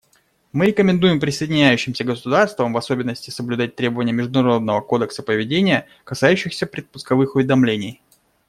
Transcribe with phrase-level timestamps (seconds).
[0.51, 8.01] Мы рекомендуем присоединяющимся государствам в особенности соблюдать требования международного кодекса поведения, касающиеся предпусковых уведомлений.